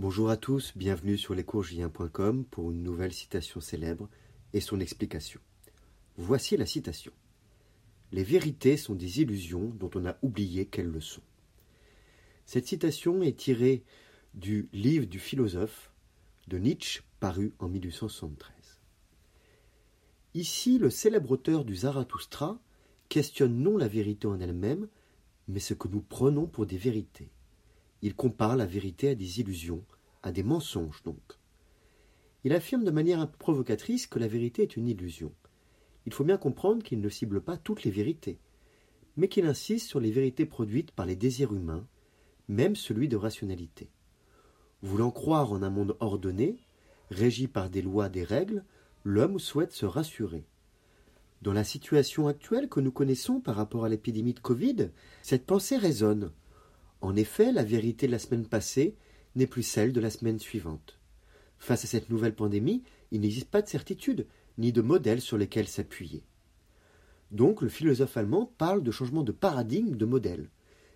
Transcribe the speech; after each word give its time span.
Bonjour 0.00 0.30
à 0.30 0.38
tous, 0.38 0.72
bienvenue 0.76 1.18
sur 1.18 1.34
lescoursjulien.com 1.34 2.46
pour 2.46 2.70
une 2.70 2.82
nouvelle 2.82 3.12
citation 3.12 3.60
célèbre 3.60 4.08
et 4.54 4.60
son 4.62 4.80
explication. 4.80 5.40
Voici 6.16 6.56
la 6.56 6.64
citation. 6.64 7.12
Les 8.10 8.24
vérités 8.24 8.78
sont 8.78 8.94
des 8.94 9.20
illusions 9.20 9.68
dont 9.78 9.90
on 9.94 10.06
a 10.06 10.16
oublié 10.22 10.64
qu'elles 10.64 10.86
le 10.86 11.02
sont. 11.02 11.20
Cette 12.46 12.66
citation 12.66 13.22
est 13.22 13.36
tirée 13.36 13.84
du 14.32 14.70
livre 14.72 15.04
du 15.04 15.18
philosophe 15.18 15.92
de 16.48 16.56
Nietzsche 16.56 17.02
paru 17.20 17.52
en 17.58 17.68
1873. 17.68 18.80
Ici, 20.32 20.78
le 20.78 20.88
célèbre 20.88 21.32
auteur 21.32 21.66
du 21.66 21.76
Zarathustra 21.76 22.58
questionne 23.10 23.58
non 23.58 23.76
la 23.76 23.86
vérité 23.86 24.26
en 24.26 24.40
elle-même, 24.40 24.88
mais 25.46 25.60
ce 25.60 25.74
que 25.74 25.88
nous 25.88 26.00
prenons 26.00 26.46
pour 26.46 26.64
des 26.64 26.78
vérités. 26.78 27.28
Il 28.02 28.14
compare 28.14 28.56
la 28.56 28.66
vérité 28.66 29.10
à 29.10 29.14
des 29.14 29.40
illusions, 29.40 29.84
à 30.22 30.32
des 30.32 30.42
mensonges 30.42 31.02
donc. 31.02 31.38
Il 32.44 32.52
affirme 32.54 32.84
de 32.84 32.90
manière 32.90 33.20
un 33.20 33.26
peu 33.26 33.36
provocatrice 33.36 34.06
que 34.06 34.18
la 34.18 34.28
vérité 34.28 34.62
est 34.62 34.76
une 34.76 34.88
illusion. 34.88 35.32
Il 36.06 36.12
faut 36.12 36.24
bien 36.24 36.38
comprendre 36.38 36.82
qu'il 36.82 37.00
ne 37.00 37.08
cible 37.08 37.42
pas 37.42 37.58
toutes 37.58 37.84
les 37.84 37.90
vérités, 37.90 38.38
mais 39.16 39.28
qu'il 39.28 39.46
insiste 39.46 39.88
sur 39.88 40.00
les 40.00 40.10
vérités 40.10 40.46
produites 40.46 40.92
par 40.92 41.04
les 41.04 41.16
désirs 41.16 41.52
humains, 41.52 41.86
même 42.48 42.76
celui 42.76 43.08
de 43.08 43.16
rationalité. 43.16 43.90
Voulant 44.82 45.10
croire 45.10 45.52
en 45.52 45.62
un 45.62 45.70
monde 45.70 45.96
ordonné, 46.00 46.56
régi 47.10 47.48
par 47.48 47.68
des 47.68 47.82
lois, 47.82 48.08
des 48.08 48.24
règles, 48.24 48.64
l'homme 49.04 49.38
souhaite 49.38 49.72
se 49.72 49.84
rassurer. 49.84 50.46
Dans 51.42 51.52
la 51.52 51.64
situation 51.64 52.26
actuelle 52.28 52.68
que 52.68 52.80
nous 52.80 52.92
connaissons 52.92 53.40
par 53.40 53.56
rapport 53.56 53.84
à 53.84 53.88
l'épidémie 53.88 54.34
de 54.34 54.40
Covid, 54.40 54.90
cette 55.22 55.46
pensée 55.46 55.76
résonne. 55.76 56.32
En 57.00 57.16
effet, 57.16 57.52
la 57.52 57.64
vérité 57.64 58.06
de 58.06 58.12
la 58.12 58.18
semaine 58.18 58.46
passée 58.46 58.96
n'est 59.34 59.46
plus 59.46 59.62
celle 59.62 59.92
de 59.92 60.00
la 60.00 60.10
semaine 60.10 60.38
suivante. 60.38 60.98
Face 61.58 61.84
à 61.84 61.86
cette 61.86 62.10
nouvelle 62.10 62.34
pandémie, 62.34 62.82
il 63.10 63.20
n'existe 63.20 63.50
pas 63.50 63.62
de 63.62 63.68
certitude, 63.68 64.26
ni 64.58 64.72
de 64.72 64.82
modèle 64.82 65.20
sur 65.20 65.38
lesquels 65.38 65.68
s'appuyer. 65.68 66.22
Donc 67.30 67.62
le 67.62 67.68
philosophe 67.68 68.16
allemand 68.16 68.52
parle 68.58 68.82
de 68.82 68.90
changement 68.90 69.22
de 69.22 69.32
paradigme, 69.32 69.96
de 69.96 70.04
modèle. 70.04 70.50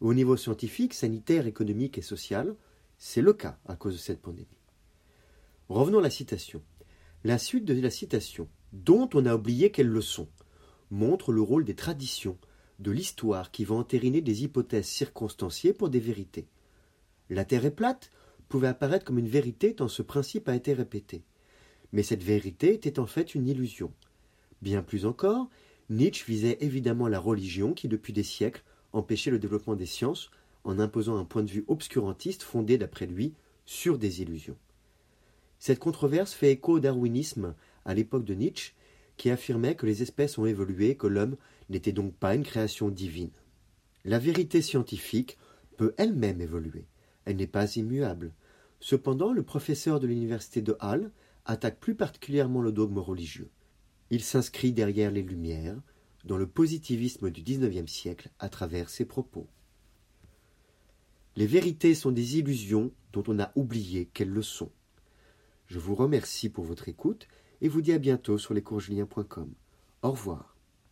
Au 0.00 0.12
niveau 0.12 0.36
scientifique, 0.36 0.92
sanitaire, 0.92 1.46
économique 1.46 1.98
et 1.98 2.02
social, 2.02 2.54
c'est 2.98 3.22
le 3.22 3.32
cas 3.32 3.58
à 3.66 3.76
cause 3.76 3.94
de 3.94 3.98
cette 3.98 4.20
pandémie. 4.20 4.48
Revenons 5.68 6.00
à 6.00 6.02
la 6.02 6.10
citation. 6.10 6.62
La 7.24 7.38
suite 7.38 7.64
de 7.64 7.80
la 7.80 7.90
citation, 7.90 8.48
dont 8.72 9.08
on 9.14 9.26
a 9.26 9.34
oublié 9.34 9.70
quelles 9.70 9.88
leçons, 9.88 10.28
montre 10.90 11.32
le 11.32 11.40
rôle 11.40 11.64
des 11.64 11.74
traditions, 11.74 12.38
de 12.78 12.90
l'histoire 12.90 13.50
qui 13.50 13.64
va 13.64 13.74
entériner 13.74 14.20
des 14.20 14.44
hypothèses 14.44 14.86
circonstanciées 14.86 15.72
pour 15.72 15.88
des 15.88 16.00
vérités. 16.00 16.46
La 17.30 17.44
Terre 17.44 17.64
est 17.64 17.70
plate 17.70 18.10
pouvait 18.48 18.68
apparaître 18.68 19.04
comme 19.04 19.18
une 19.18 19.28
vérité 19.28 19.74
tant 19.74 19.88
ce 19.88 20.02
principe 20.02 20.48
a 20.48 20.54
été 20.54 20.72
répété. 20.72 21.22
Mais 21.92 22.02
cette 22.02 22.22
vérité 22.22 22.74
était 22.74 22.98
en 22.98 23.06
fait 23.06 23.34
une 23.34 23.48
illusion. 23.48 23.92
Bien 24.62 24.82
plus 24.82 25.06
encore, 25.06 25.48
Nietzsche 25.90 26.24
visait 26.26 26.58
évidemment 26.60 27.08
la 27.08 27.18
religion 27.18 27.72
qui, 27.72 27.88
depuis 27.88 28.12
des 28.12 28.22
siècles, 28.22 28.64
empêchait 28.92 29.30
le 29.30 29.38
développement 29.38 29.76
des 29.76 29.86
sciences 29.86 30.30
en 30.64 30.78
imposant 30.78 31.16
un 31.16 31.24
point 31.24 31.42
de 31.42 31.50
vue 31.50 31.64
obscurantiste 31.68 32.42
fondé, 32.42 32.78
d'après 32.78 33.06
lui, 33.06 33.34
sur 33.66 33.98
des 33.98 34.22
illusions. 34.22 34.56
Cette 35.58 35.78
controverse 35.78 36.32
fait 36.32 36.52
écho 36.52 36.74
au 36.74 36.80
darwinisme 36.80 37.54
à 37.84 37.94
l'époque 37.94 38.24
de 38.24 38.34
Nietzsche, 38.34 38.72
qui 39.16 39.30
affirmait 39.30 39.74
que 39.74 39.86
les 39.86 40.02
espèces 40.02 40.38
ont 40.38 40.46
évolué 40.46 40.90
et 40.90 40.96
que 40.96 41.06
l'homme 41.06 41.36
n'était 41.68 41.92
donc 41.92 42.14
pas 42.14 42.34
une 42.34 42.44
création 42.44 42.88
divine. 42.88 43.30
La 44.04 44.18
vérité 44.18 44.62
scientifique 44.62 45.38
peut 45.76 45.94
elle-même 45.96 46.40
évoluer, 46.40 46.86
elle 47.24 47.36
n'est 47.36 47.46
pas 47.46 47.76
immuable. 47.76 48.32
Cependant, 48.80 49.32
le 49.32 49.42
professeur 49.42 50.00
de 50.00 50.06
l'université 50.06 50.62
de 50.62 50.76
Halle 50.80 51.10
attaque 51.44 51.80
plus 51.80 51.94
particulièrement 51.94 52.62
le 52.62 52.72
dogme 52.72 52.98
religieux. 52.98 53.50
Il 54.10 54.22
s'inscrit 54.22 54.72
derrière 54.72 55.10
les 55.10 55.22
Lumières, 55.22 55.80
dans 56.24 56.36
le 56.36 56.46
positivisme 56.46 57.30
du 57.30 57.42
XIXe 57.42 57.90
siècle, 57.90 58.30
à 58.38 58.48
travers 58.48 58.90
ses 58.90 59.04
propos. 59.04 59.46
Les 61.36 61.46
vérités 61.46 61.94
sont 61.94 62.12
des 62.12 62.38
illusions 62.38 62.92
dont 63.12 63.24
on 63.28 63.38
a 63.38 63.52
oublié 63.56 64.06
qu'elles 64.06 64.30
le 64.30 64.42
sont. 64.42 64.70
Je 65.66 65.78
vous 65.78 65.94
remercie 65.94 66.48
pour 66.48 66.64
votre 66.64 66.88
écoute 66.88 67.28
et 67.60 67.68
vous 67.68 67.82
dis 67.82 67.92
à 67.92 67.98
bientôt 67.98 68.38
sur 68.38 68.54
lescoursjulien.com. 68.54 69.52
Au 70.02 70.10
revoir. 70.10 70.55